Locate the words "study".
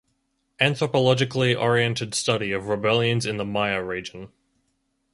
2.15-2.51